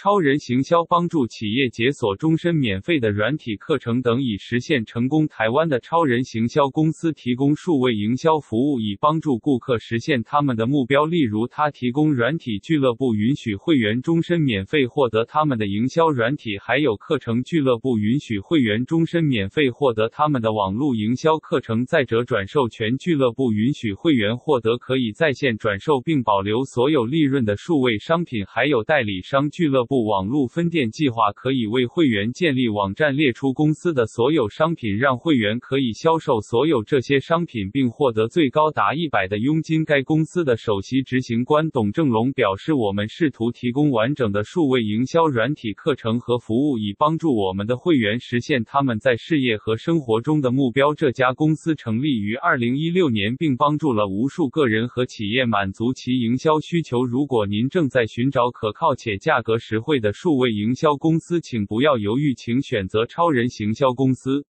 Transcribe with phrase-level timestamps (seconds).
[0.00, 5.26] 超人行销帮助企业解锁终身免费的软体课程等，已实现成功。
[5.26, 11.04] 台湾的超人行销公司提供数位营销服务，以帮助顾客实现他们的目标。
[11.04, 21.84] 例如，他提供软体俱乐部，允许会员终身免费获得他们的营销软体；还有课程俱乐部，允许会员终身免费获得他们的网络营销课程。
[21.86, 30.08] 再者，转授权俱乐部允许会员获得可以在线转售并保留所有利润的数位商品，还有代理商俱乐部部。
[30.08, 39.84] 网络分店计划可以为会员建立网站，列出公司的所有商品，让会员可以销售所有这些商品，并获得最高达一百的佣金。
[39.84, 57.04] 该公司的首席执行官董正龙表示：“我们试图提供完整的数位营销软体课程和服务，以帮助我们的会员实现他们在事业和生活中的目标。”这家公司成立于二零一六年，并帮助了无数个人和企业满足其营销需求。
[57.04, 64.46] 如果您正在寻找可靠且价格实会的数位营销公司，请不要犹豫，请选择超人行销公司。